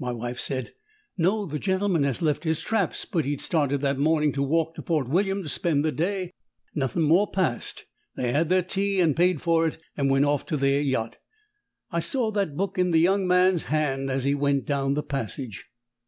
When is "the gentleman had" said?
1.46-2.20